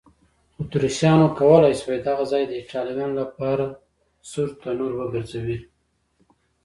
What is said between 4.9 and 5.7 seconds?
وګرځوي.